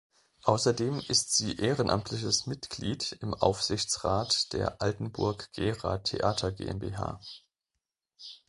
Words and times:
Außerdem 0.45 0.99
ist 1.09 1.37
sie 1.37 1.57
ehrenamtliches 1.57 2.47
Mitglied 2.47 3.11
im 3.21 3.35
Aufsichtsrat 3.35 4.51
der 4.51 4.81
Altenburg-Gera 4.81 5.99
Theater 5.99 6.51
GmbH. 6.51 7.19